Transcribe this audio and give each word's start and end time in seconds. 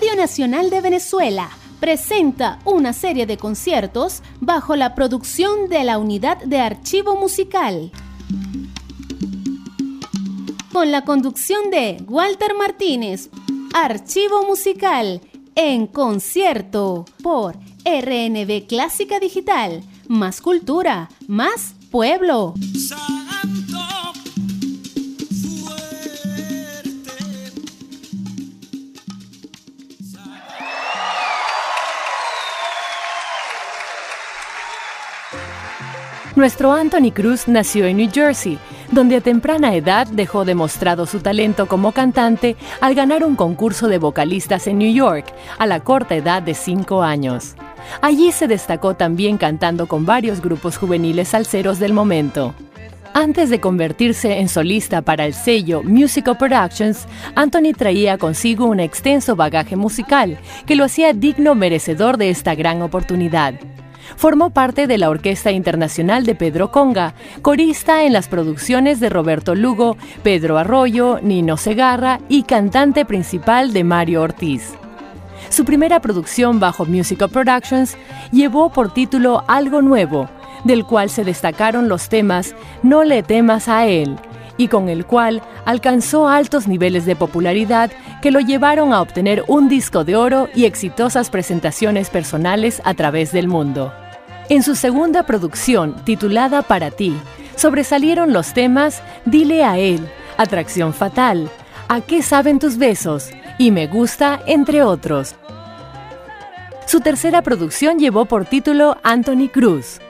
Radio 0.00 0.16
Nacional 0.16 0.70
de 0.70 0.80
Venezuela 0.80 1.50
presenta 1.78 2.58
una 2.64 2.94
serie 2.94 3.26
de 3.26 3.36
conciertos 3.36 4.22
bajo 4.40 4.74
la 4.74 4.94
producción 4.94 5.68
de 5.68 5.84
la 5.84 5.98
Unidad 5.98 6.38
de 6.38 6.58
Archivo 6.58 7.16
Musical. 7.16 7.92
Con 10.72 10.90
la 10.90 11.04
conducción 11.04 11.70
de 11.70 12.02
Walter 12.08 12.54
Martínez, 12.54 13.28
Archivo 13.74 14.46
Musical 14.46 15.20
en 15.54 15.86
concierto 15.86 17.04
por 17.22 17.56
RNB 17.84 18.66
Clásica 18.68 19.20
Digital. 19.20 19.82
Más 20.08 20.40
cultura, 20.40 21.10
más 21.28 21.74
pueblo. 21.90 22.54
Nuestro 36.40 36.72
Anthony 36.72 37.12
Cruz 37.12 37.48
nació 37.48 37.84
en 37.84 37.98
New 37.98 38.08
Jersey, 38.10 38.58
donde 38.90 39.16
a 39.16 39.20
temprana 39.20 39.74
edad 39.74 40.06
dejó 40.06 40.46
demostrado 40.46 41.04
su 41.04 41.20
talento 41.20 41.68
como 41.68 41.92
cantante 41.92 42.56
al 42.80 42.94
ganar 42.94 43.24
un 43.24 43.36
concurso 43.36 43.88
de 43.88 43.98
vocalistas 43.98 44.66
en 44.66 44.78
New 44.78 44.90
York 44.90 45.26
a 45.58 45.66
la 45.66 45.80
corta 45.80 46.14
edad 46.14 46.40
de 46.40 46.54
5 46.54 47.02
años. 47.02 47.56
Allí 48.00 48.32
se 48.32 48.48
destacó 48.48 48.94
también 48.94 49.36
cantando 49.36 49.86
con 49.86 50.06
varios 50.06 50.40
grupos 50.40 50.78
juveniles 50.78 51.28
salseros 51.28 51.78
del 51.78 51.92
momento. 51.92 52.54
Antes 53.12 53.50
de 53.50 53.60
convertirse 53.60 54.38
en 54.38 54.48
solista 54.48 55.02
para 55.02 55.26
el 55.26 55.34
sello 55.34 55.82
Musical 55.82 56.38
Productions, 56.38 57.06
Anthony 57.34 57.74
traía 57.76 58.16
consigo 58.16 58.64
un 58.64 58.80
extenso 58.80 59.36
bagaje 59.36 59.76
musical 59.76 60.38
que 60.64 60.74
lo 60.74 60.84
hacía 60.84 61.12
digno 61.12 61.54
merecedor 61.54 62.16
de 62.16 62.30
esta 62.30 62.54
gran 62.54 62.80
oportunidad. 62.80 63.56
Formó 64.20 64.50
parte 64.50 64.86
de 64.86 64.98
la 64.98 65.08
Orquesta 65.08 65.50
Internacional 65.50 66.26
de 66.26 66.34
Pedro 66.34 66.70
Conga, 66.70 67.14
corista 67.40 68.04
en 68.04 68.12
las 68.12 68.28
producciones 68.28 69.00
de 69.00 69.08
Roberto 69.08 69.54
Lugo, 69.54 69.96
Pedro 70.22 70.58
Arroyo, 70.58 71.20
Nino 71.22 71.56
Segarra 71.56 72.20
y 72.28 72.42
cantante 72.42 73.06
principal 73.06 73.72
de 73.72 73.82
Mario 73.82 74.20
Ortiz. 74.20 74.74
Su 75.48 75.64
primera 75.64 76.00
producción 76.00 76.60
bajo 76.60 76.84
Musical 76.84 77.30
Productions 77.30 77.96
llevó 78.30 78.70
por 78.70 78.92
título 78.92 79.42
Algo 79.48 79.80
Nuevo, 79.80 80.28
del 80.64 80.84
cual 80.84 81.08
se 81.08 81.24
destacaron 81.24 81.88
los 81.88 82.10
temas 82.10 82.54
No 82.82 83.04
le 83.04 83.22
temas 83.22 83.68
a 83.68 83.86
él, 83.86 84.16
y 84.58 84.68
con 84.68 84.90
el 84.90 85.06
cual 85.06 85.40
alcanzó 85.64 86.28
altos 86.28 86.68
niveles 86.68 87.06
de 87.06 87.16
popularidad 87.16 87.90
que 88.20 88.30
lo 88.30 88.40
llevaron 88.40 88.92
a 88.92 89.00
obtener 89.00 89.44
un 89.48 89.70
disco 89.70 90.04
de 90.04 90.16
oro 90.16 90.50
y 90.54 90.66
exitosas 90.66 91.30
presentaciones 91.30 92.10
personales 92.10 92.82
a 92.84 92.92
través 92.92 93.32
del 93.32 93.48
mundo. 93.48 93.94
En 94.50 94.64
su 94.64 94.74
segunda 94.74 95.22
producción, 95.22 95.94
titulada 96.04 96.62
Para 96.62 96.90
ti, 96.90 97.16
sobresalieron 97.54 98.32
los 98.32 98.52
temas 98.52 99.00
Dile 99.24 99.62
a 99.62 99.78
él, 99.78 100.10
Atracción 100.38 100.92
Fatal, 100.92 101.48
¿A 101.86 102.00
qué 102.00 102.20
saben 102.20 102.58
tus 102.58 102.76
besos? 102.76 103.30
y 103.58 103.70
Me 103.70 103.86
gusta, 103.86 104.40
entre 104.46 104.82
otros. 104.82 105.36
Su 106.84 106.98
tercera 106.98 107.42
producción 107.42 108.00
llevó 108.00 108.24
por 108.24 108.44
título 108.44 108.96
Anthony 109.04 109.48
Cruz. 109.52 110.00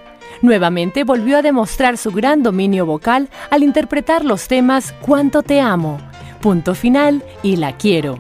Nuevamente 0.41 1.04
volvió 1.04 1.36
a 1.36 1.42
demostrar 1.42 1.98
su 1.98 2.10
gran 2.10 2.42
dominio 2.42 2.86
vocal 2.86 3.28
al 3.50 3.62
interpretar 3.62 4.25
los 4.25 4.48
temas 4.48 4.94
Cuánto 5.03 5.42
te 5.42 5.60
amo, 5.60 5.98
Punto 6.41 6.75
final 6.75 7.22
y 7.42 7.56
La 7.56 7.76
quiero. 7.76 8.19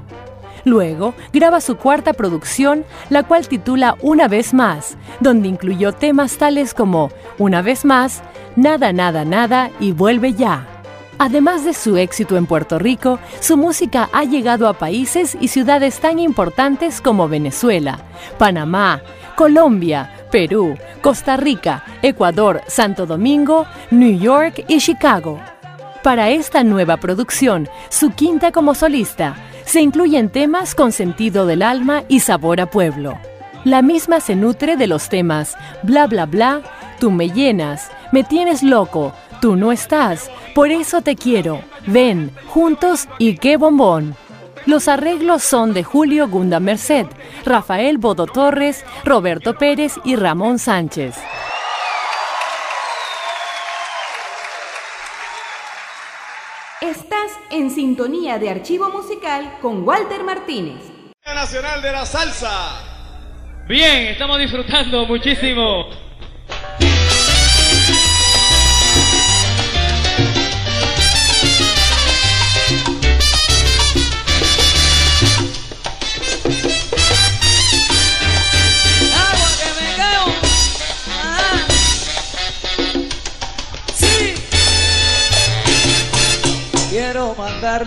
Luego 0.64 1.14
graba 1.32 1.60
su 1.60 1.76
cuarta 1.76 2.12
producción, 2.12 2.84
la 3.08 3.22
cual 3.22 3.48
titula 3.48 3.96
Una 4.02 4.28
vez 4.28 4.54
más, 4.54 4.96
donde 5.20 5.48
incluyó 5.48 5.92
temas 5.92 6.36
tales 6.36 6.74
como 6.74 7.10
Una 7.38 7.62
vez 7.62 7.84
más, 7.84 8.22
Nada, 8.56 8.92
nada, 8.92 9.24
nada 9.24 9.70
y 9.78 9.92
Vuelve 9.92 10.34
ya. 10.34 10.66
Además 11.18 11.64
de 11.64 11.74
su 11.74 11.96
éxito 11.96 12.36
en 12.36 12.46
Puerto 12.46 12.78
Rico, 12.78 13.18
su 13.40 13.56
música 13.56 14.08
ha 14.12 14.24
llegado 14.24 14.68
a 14.68 14.72
países 14.72 15.36
y 15.38 15.48
ciudades 15.48 16.00
tan 16.00 16.18
importantes 16.18 17.00
como 17.00 17.28
Venezuela, 17.28 17.98
Panamá, 18.38 19.02
Colombia, 19.36 20.10
Perú, 20.30 20.76
Costa 21.02 21.36
Rica, 21.36 21.84
Ecuador, 22.02 22.62
Santo 22.66 23.06
Domingo, 23.06 23.66
New 23.90 24.18
York 24.18 24.64
y 24.66 24.78
Chicago. 24.78 25.38
Para 26.02 26.30
esta 26.30 26.64
nueva 26.64 26.96
producción, 26.96 27.68
su 27.90 28.10
quinta 28.12 28.50
como 28.50 28.74
solista, 28.74 29.36
se 29.70 29.80
incluyen 29.80 30.30
temas 30.30 30.74
con 30.74 30.90
sentido 30.90 31.46
del 31.46 31.62
alma 31.62 32.02
y 32.08 32.18
sabor 32.20 32.60
a 32.60 32.66
pueblo. 32.66 33.16
La 33.62 33.82
misma 33.82 34.18
se 34.18 34.34
nutre 34.34 34.76
de 34.76 34.88
los 34.88 35.08
temas 35.08 35.56
Bla 35.84 36.08
bla 36.08 36.26
bla, 36.26 36.62
Tú 36.98 37.12
me 37.12 37.30
llenas, 37.30 37.88
Me 38.10 38.24
tienes 38.24 38.64
loco, 38.64 39.12
Tú 39.40 39.54
no 39.54 39.70
estás, 39.70 40.28
Por 40.56 40.72
eso 40.72 41.02
te 41.02 41.14
quiero, 41.14 41.60
Ven, 41.86 42.32
Juntos 42.48 43.06
y 43.20 43.36
qué 43.36 43.56
bombón. 43.56 44.16
Los 44.66 44.88
arreglos 44.88 45.44
son 45.44 45.72
de 45.72 45.84
Julio 45.84 46.28
Gunda 46.28 46.58
Merced, 46.58 47.06
Rafael 47.44 47.98
Bodo 47.98 48.26
Torres, 48.26 48.84
Roberto 49.04 49.54
Pérez 49.54 49.94
y 50.04 50.16
Ramón 50.16 50.58
Sánchez. 50.58 51.14
Estás 57.10 57.40
en 57.50 57.72
sintonía 57.72 58.38
de 58.38 58.50
archivo 58.50 58.88
musical 58.88 59.58
con 59.60 59.82
Walter 59.82 60.22
Martínez. 60.22 60.80
Nacional 61.26 61.82
de 61.82 61.90
la 61.90 62.06
Salsa. 62.06 63.64
Bien, 63.66 64.06
estamos 64.06 64.38
disfrutando 64.38 65.04
muchísimo 65.06 65.86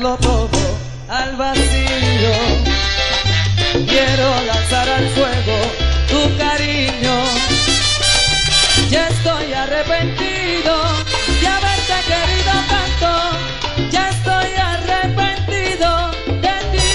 todo 0.04 0.50
al 1.08 1.36
vacío. 1.38 2.34
Quiero 3.88 4.28
lanzar 4.46 4.90
al 4.90 5.08
fuego 5.10 5.58
tu 6.10 6.38
cariño. 6.38 7.16
Ya 8.90 9.08
estoy 9.08 9.54
arrepentido 9.54 10.74
de 11.40 11.48
haberte 11.48 11.96
querido 12.12 12.54
tanto. 12.74 13.10
Ya 13.92 14.10
estoy 14.10 14.50
arrepentido 14.74 16.12
de 16.42 16.56
ti. 16.74 16.92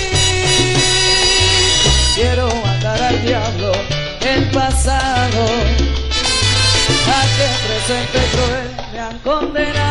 Quiero 2.15 2.49
mandar 2.63 3.03
al 3.03 3.23
diablo 3.25 3.73
el 4.21 4.51
pasado. 4.51 5.47
A 7.17 7.23
que 7.37 7.49
presente 7.67 8.19
cruel 8.33 8.71
me 8.93 9.01
han 9.01 9.19
condenado. 9.21 9.88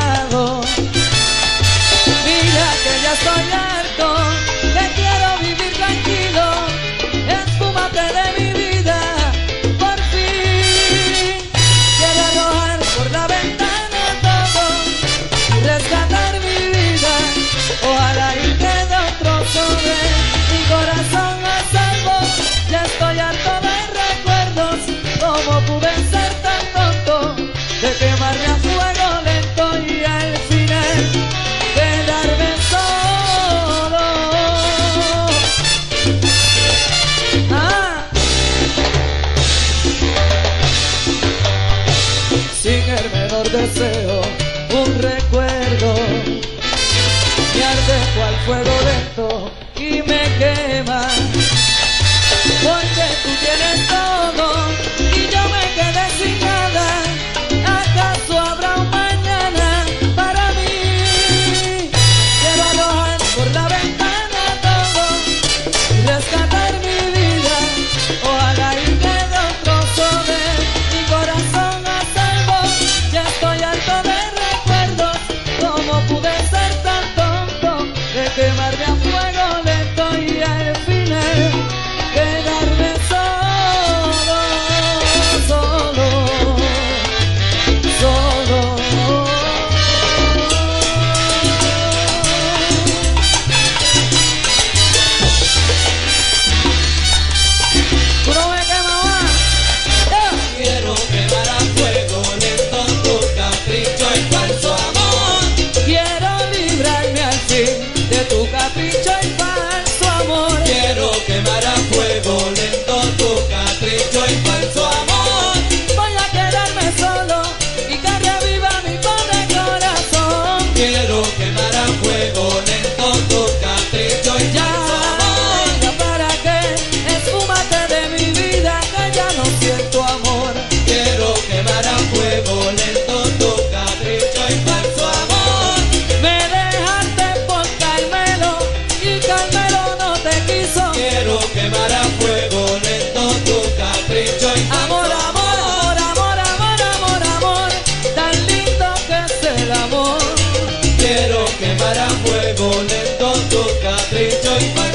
quemará 151.67 152.07
fuego 152.23 152.71
lento 152.83 153.33
tu 153.49 153.63
capricho 153.81 154.57
y 154.59 154.86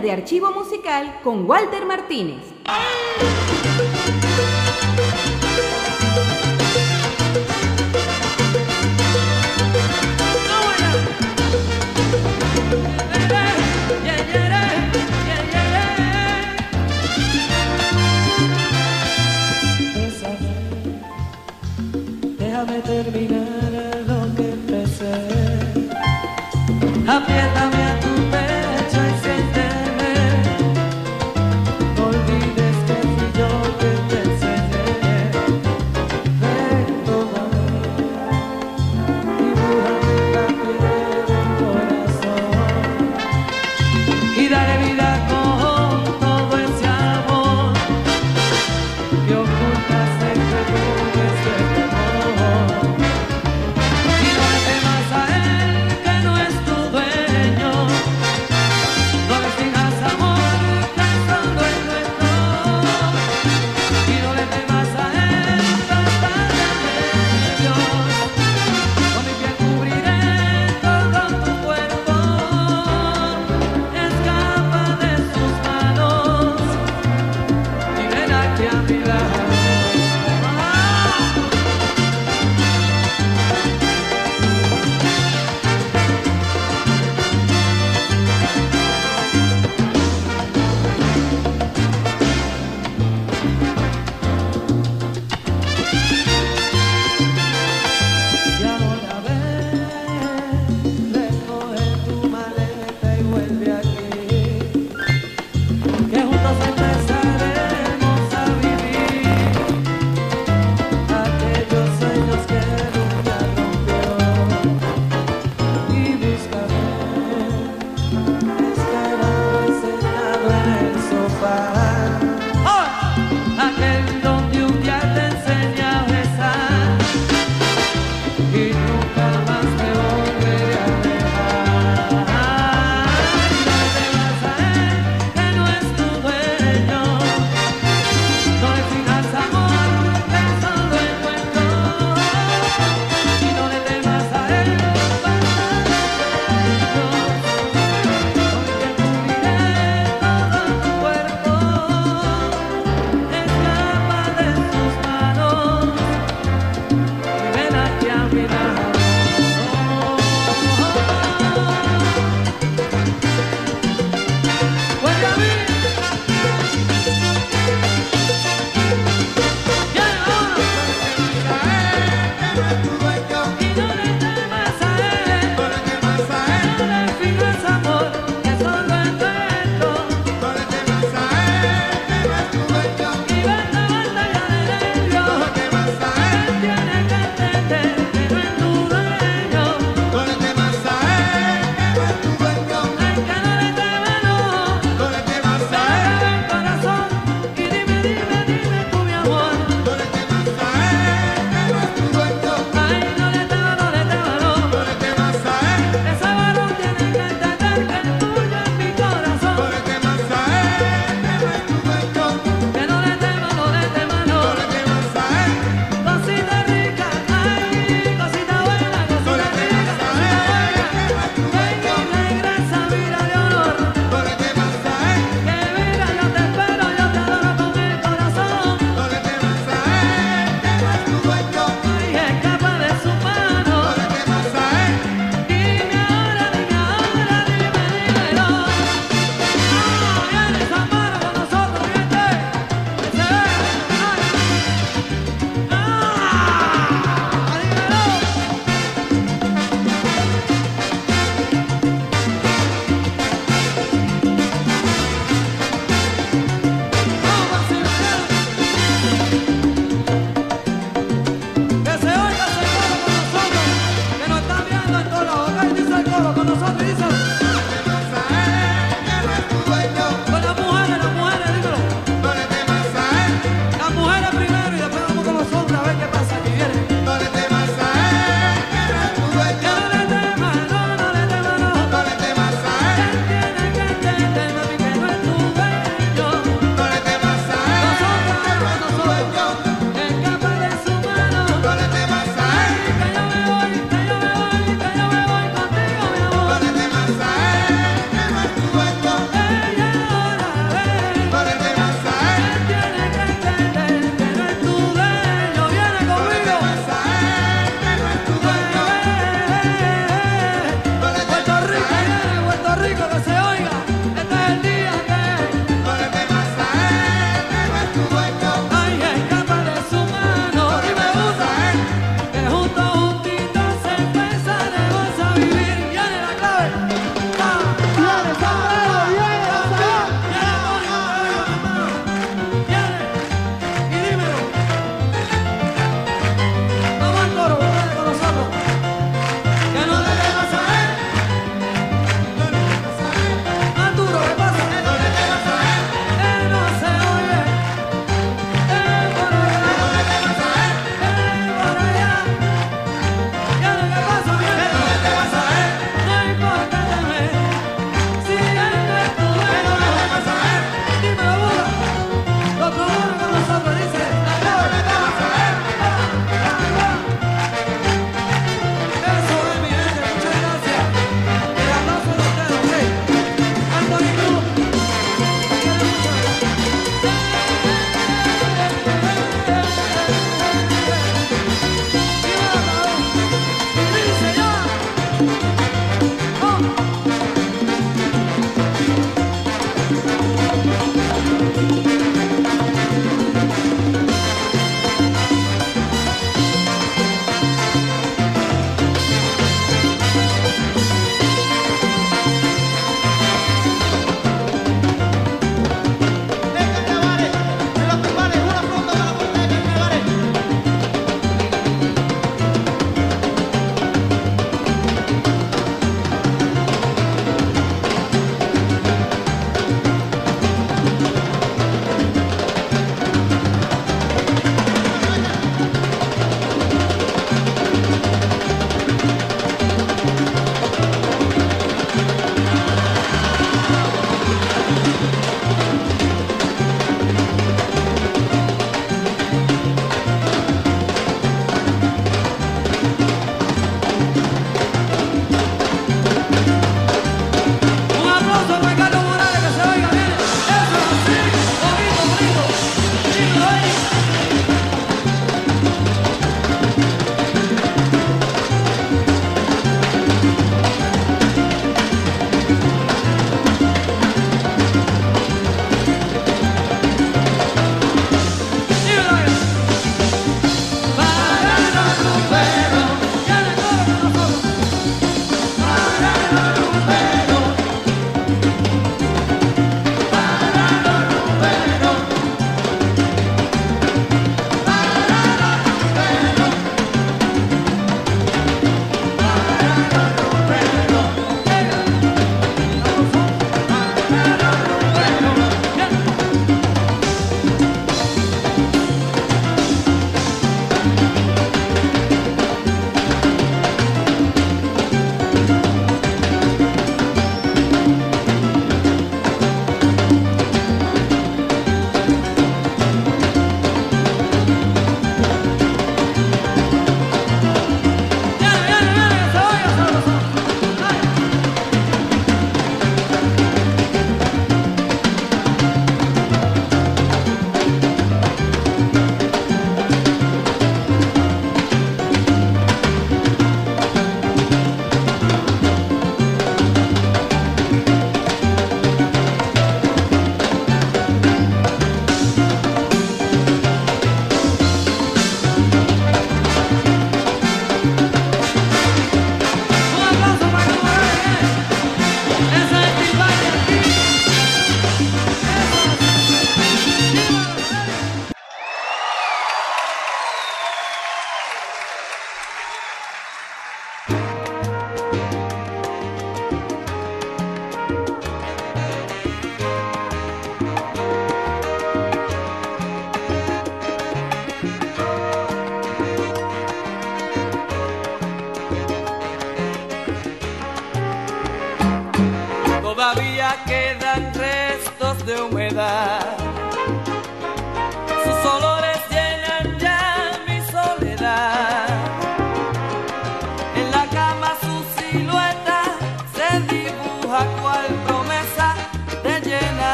De 0.00 0.10
Archivo 0.10 0.50
Musical 0.52 1.20
con 1.22 1.44
Walter 1.44 1.84
Martínez. 1.84 2.61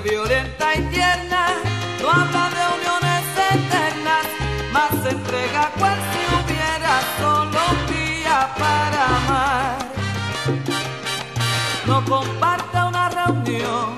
violenta 0.00 0.74
y 0.74 0.80
tierna 0.84 1.48
no 2.00 2.10
habla 2.10 2.50
de 2.50 2.62
uniones 2.78 3.24
eternas, 3.52 4.26
más 4.72 4.90
se 5.02 5.10
entrega 5.10 5.70
cual 5.78 5.98
si 6.10 6.20
hubiera 6.34 7.00
solo 7.20 7.58
un 7.70 7.94
día 7.94 8.48
para 8.58 9.04
amar. 9.16 9.78
No 11.86 12.04
comparte 12.04 12.78
una 12.78 13.10
reunión, 13.10 13.96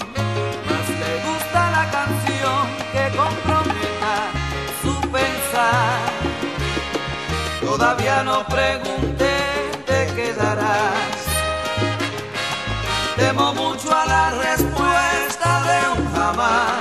más 0.68 0.88
le 1.00 1.12
gusta 1.28 1.70
la 1.70 1.90
canción 1.90 2.62
que 2.92 3.16
comprometa 3.16 4.14
su 4.83 5.00
pensar. 5.12 6.00
Todavía 7.61 8.22
no 8.24 8.44
pregunté, 8.46 9.37
te 9.87 10.07
quedarás. 10.14 11.24
Temo 13.16 13.54
mucho 13.54 13.94
a 13.94 14.07
la 14.07 14.30
respuesta. 14.30 14.73
amar. 16.24 16.73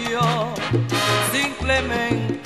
yo 0.00 0.54
simplemente 1.32 2.41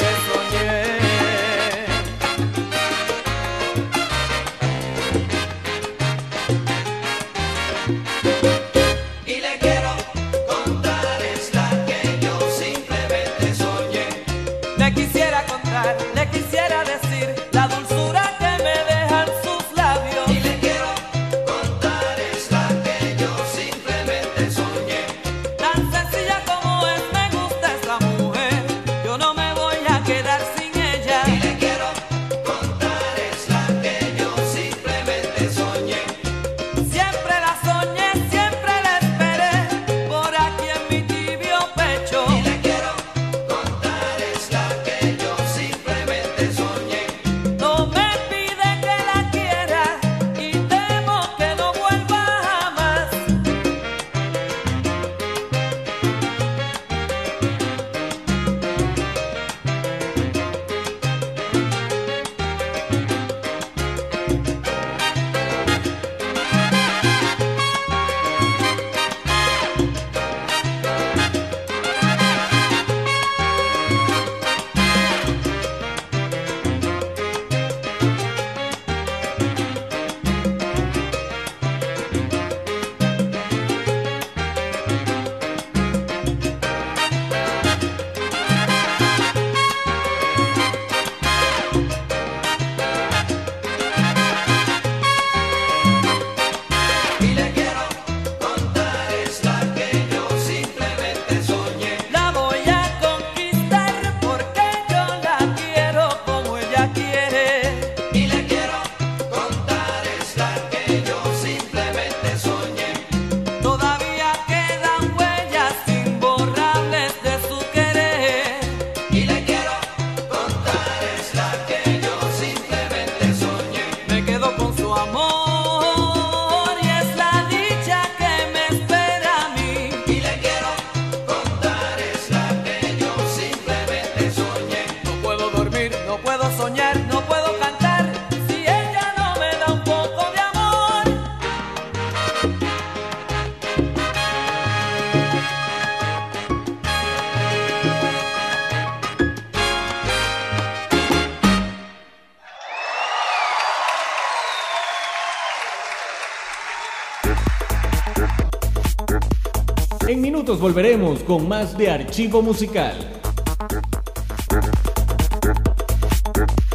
volveremos 160.67 161.23
con 161.23 161.47
más 161.47 161.79
de 161.79 161.89
archivo 161.89 162.43
musical. 162.43 162.93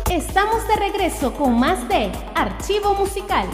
Estamos 0.09 0.65
de 0.69 0.75
regreso 0.77 1.33
con 1.33 1.59
más 1.59 1.89
de 1.89 2.09
archivo 2.33 2.93
musical. 2.93 3.49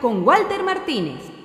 Con 0.00 0.26
Walter 0.26 0.62
Martínez. 0.62 1.35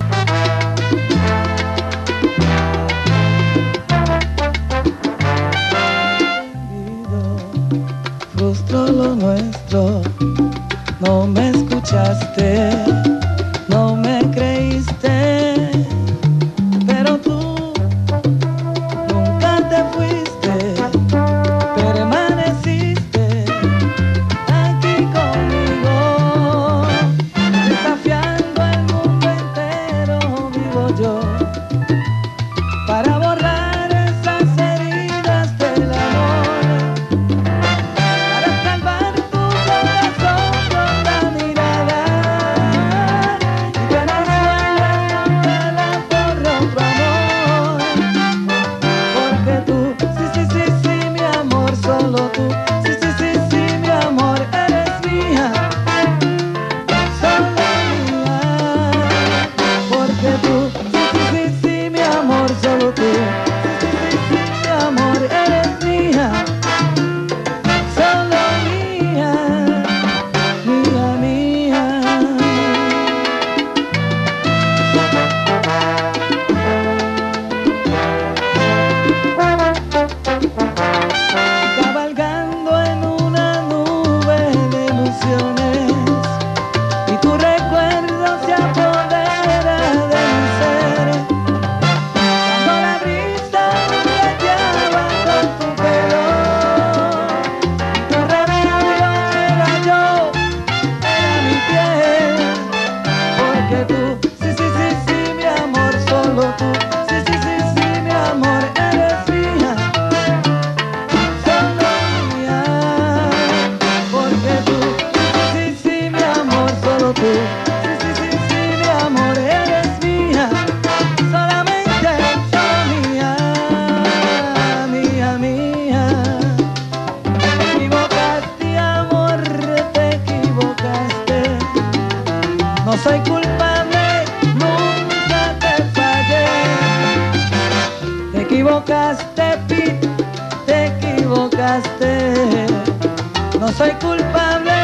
culpable. 144.31 144.80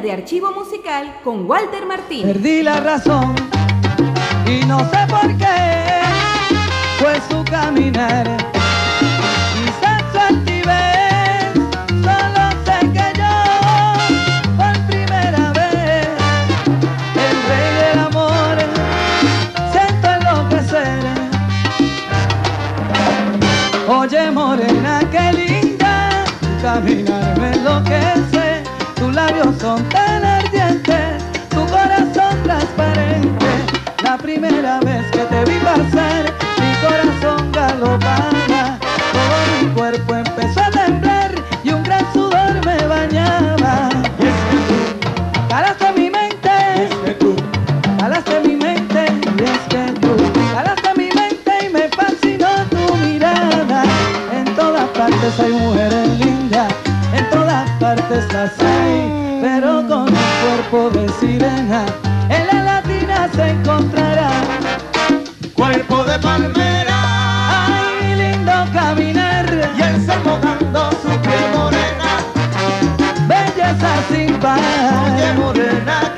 de 0.00 0.12
archivo 0.12 0.50
musical 0.52 1.20
con 1.22 1.48
Walter 1.48 1.86
Martín. 1.86 2.26
Perdí 2.26 2.62
la 2.62 2.80
razón 2.80 3.34
y 4.46 4.64
no 4.66 4.80
sé 4.90 5.06
por 5.08 5.36
qué 5.36 6.00
fue 6.98 7.20
su 7.28 7.44
caminar. 7.44 8.63
pasar, 35.74 36.24
mi 36.60 36.72
corazón 36.86 37.50
galopaba, 37.50 38.78
todo 39.12 39.36
mi 39.60 39.66
cuerpo 39.74 40.14
empezó 40.14 40.60
a 40.60 40.70
temblar 40.70 41.32
y 41.64 41.70
un 41.70 41.82
gran 41.82 42.04
sudor 42.12 42.64
me 42.64 42.76
bañaba. 42.86 43.88
Y 44.20 44.26
es 44.26 44.40
que 44.50 44.58
tú 44.68 44.78
calaste 45.48 45.92
mi 45.96 46.10
mente, 46.10 46.50
y 46.76 46.82
es 46.84 46.94
que 47.04 47.12
tú 47.14 47.34
calaste 47.98 48.40
mi 48.46 48.56
mente, 48.56 49.06
y 49.38 49.42
es 49.42 49.60
que 49.68 49.92
tú 50.00 50.16
calaste 50.54 50.90
mi 50.96 51.08
mente 51.20 51.52
y 51.66 51.68
me 51.72 51.88
fascinó 51.88 52.50
tu 52.70 52.96
mirada. 52.96 53.82
En 54.32 54.44
todas 54.54 54.88
partes 54.90 55.40
hay 55.40 55.52
mujeres 55.52 56.08
lindas, 56.20 56.72
en 57.16 57.30
todas 57.30 57.68
partes 57.80 58.32
las 58.32 58.52
hay, 58.60 59.40
pero 59.42 59.84
con 59.88 60.02
un 60.02 60.24
cuerpo 60.42 60.90
de 60.90 61.08
sirena, 61.20 61.84
en 62.28 62.46
la 62.46 62.62
latina 62.62 63.28
se 63.34 63.48
encontraba 63.48 64.03
cuerpo 65.64 66.04
de 66.04 66.18
palmera. 66.18 66.96
Ay, 67.66 68.14
lindo 68.16 68.52
caminar. 68.72 69.46
Y 69.78 69.82
el 69.82 70.06
sol 70.06 70.20
mojando 70.24 70.90
su 71.02 71.08
piel 71.24 71.44
morena. 71.54 72.10
Belleza 73.26 73.92
sin 74.10 74.34
par. 74.40 74.58
Oye, 75.04 75.32
morena, 75.32 76.13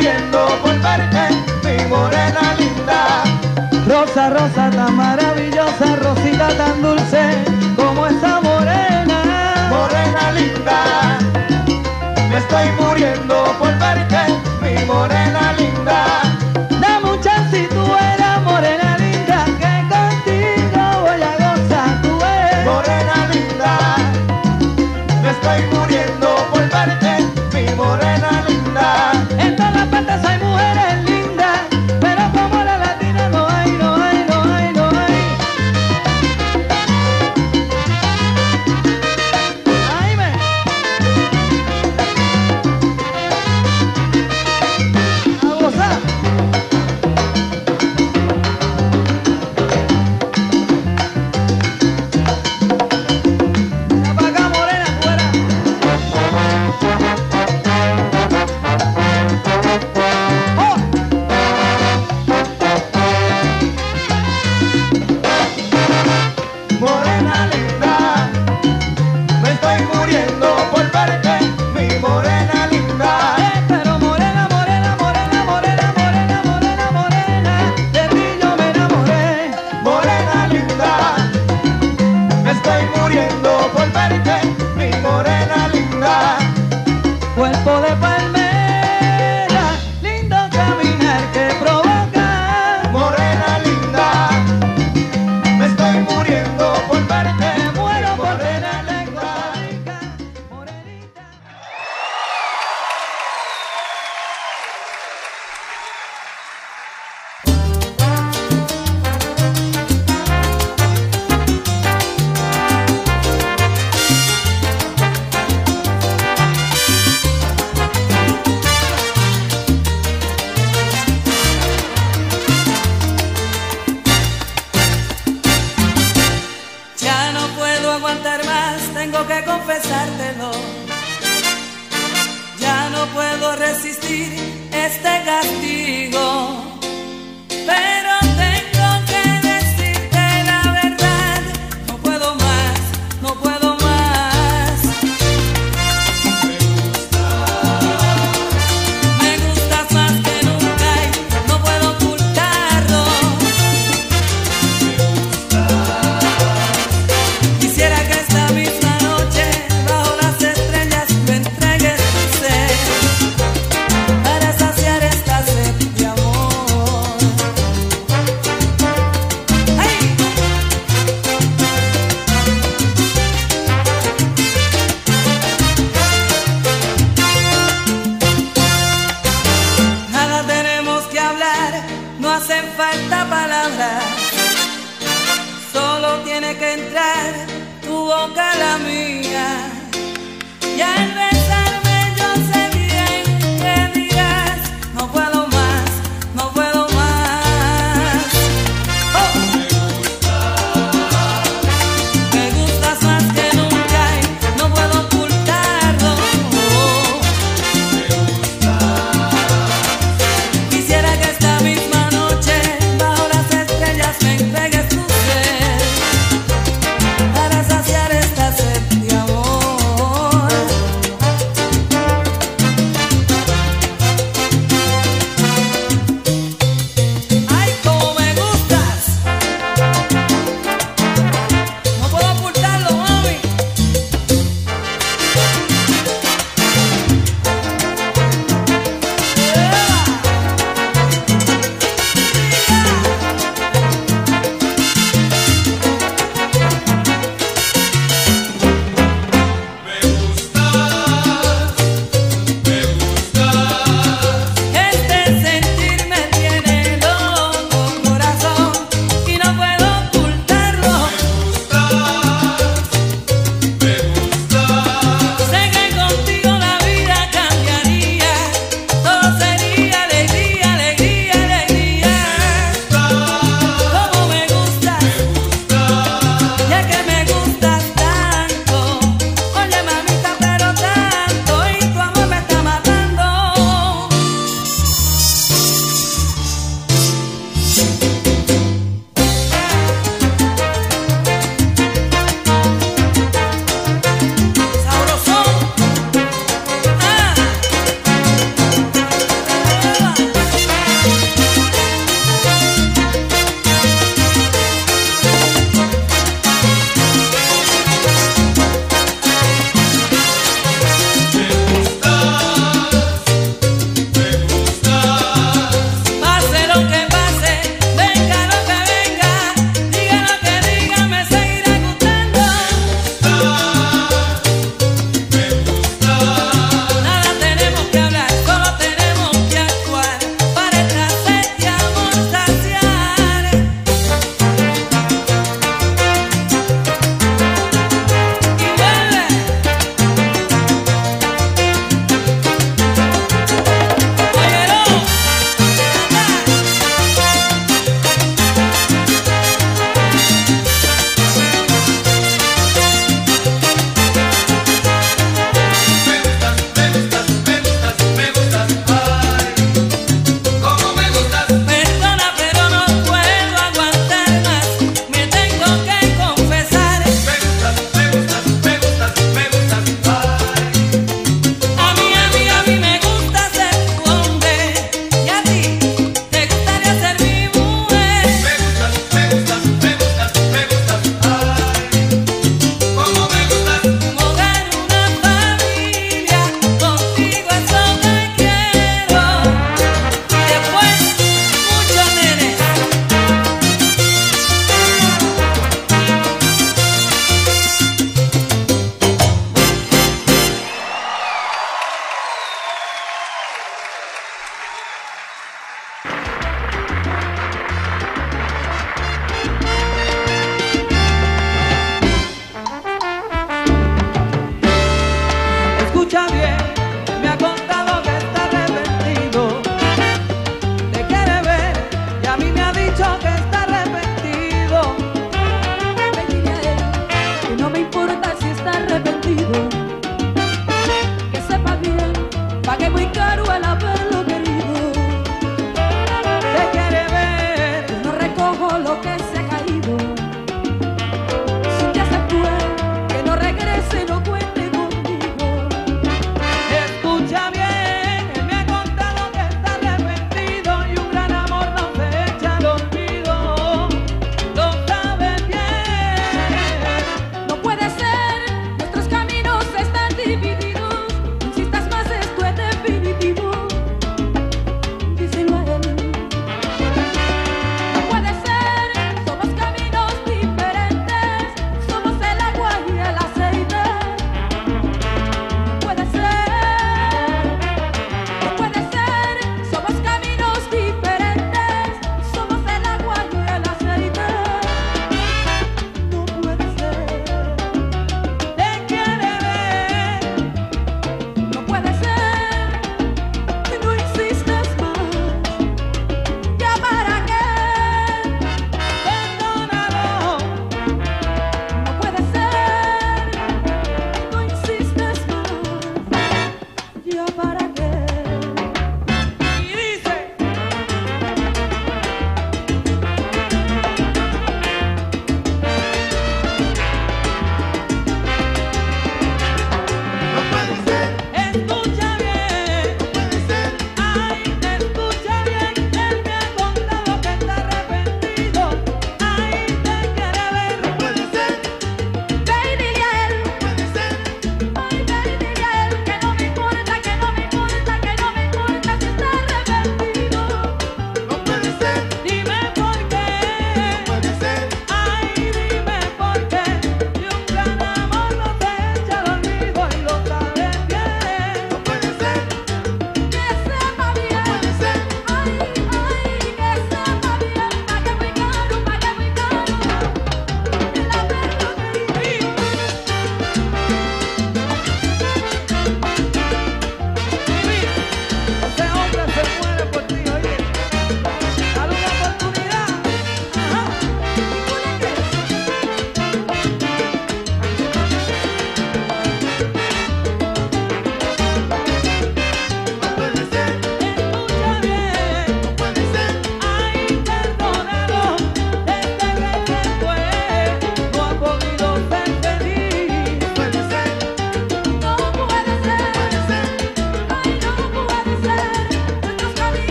Por 0.00 0.62
volverte 0.62 1.28
mi 1.62 1.84
morena 1.86 2.54
linda. 2.58 3.22
Rosa, 3.86 4.30
rosa 4.30 4.70
tan 4.70 4.96
maravillosa, 4.96 5.96
rosita 5.96 6.48
tan 6.56 6.80
dulce 6.80 7.44
como 7.76 8.06
esa 8.06 8.40
morena. 8.40 9.68
Morena 9.68 10.32
linda, 10.32 11.18
me 12.30 12.38
estoy 12.38 12.66
muriendo 12.80 13.44
por 13.58 13.78
verte, 13.78 14.22
mi 14.62 14.82
morena 14.86 15.52
linda. 15.58 16.22
Dame 16.80 17.10
un 17.10 17.20
chance 17.20 17.58
si 17.58 17.66
tú 17.66 17.84
eres 17.94 18.40
morena 18.42 18.96
linda, 18.96 19.44
que 19.60 19.72
contigo 19.92 20.82
voy 21.02 21.22
a 21.22 21.34
gozar, 21.44 22.00
tú. 22.00 22.18
Morena 22.64 23.28
linda, 23.30 23.96
me 25.22 25.30
estoy 25.30 25.60
muriendo. 25.64 25.89
patas 29.90 30.24
al 30.24 30.39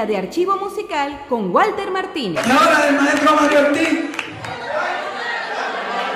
sintonía 0.00 0.06
de 0.06 0.16
archivo 0.16 0.56
musical 0.56 1.24
con 1.28 1.54
Walter 1.54 1.90
Martínez. 1.90 2.46
Y 2.46 2.50
ahora 2.50 2.88
el 2.88 2.96
maestro 2.96 3.34
Mario 3.34 3.60
Ortiz. 3.60 3.98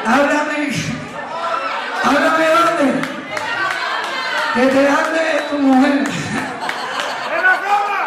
Háblame. 0.07 0.71
Háblame 2.05 2.45
dónde. 2.55 3.01
Que 4.55 4.67
te 4.67 4.89
hable 4.89 5.21
tu 5.51 5.59
mujer. 5.59 6.05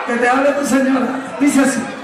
Que 0.05 0.13
te 0.13 0.29
hable 0.29 0.51
tu 0.51 0.65
señora. 0.65 1.37
Dice 1.39 1.61
así. 1.61 1.96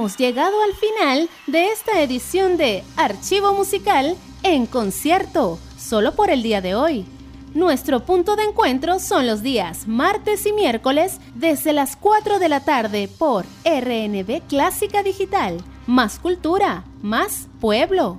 Hemos 0.00 0.16
llegado 0.16 0.62
al 0.62 0.72
final 0.72 1.28
de 1.46 1.66
esta 1.66 2.00
edición 2.00 2.56
de 2.56 2.82
Archivo 2.96 3.52
Musical 3.52 4.16
en 4.42 4.64
concierto, 4.64 5.58
solo 5.76 6.14
por 6.14 6.30
el 6.30 6.42
día 6.42 6.62
de 6.62 6.74
hoy. 6.74 7.04
Nuestro 7.52 8.06
punto 8.06 8.34
de 8.34 8.44
encuentro 8.44 8.98
son 8.98 9.26
los 9.26 9.42
días 9.42 9.86
martes 9.86 10.46
y 10.46 10.54
miércoles 10.54 11.20
desde 11.34 11.74
las 11.74 11.96
4 11.96 12.38
de 12.38 12.48
la 12.48 12.60
tarde 12.60 13.10
por 13.18 13.44
RNB 13.66 14.40
Clásica 14.48 15.02
Digital. 15.02 15.58
Más 15.86 16.18
cultura, 16.18 16.82
más 17.02 17.48
pueblo. 17.60 18.16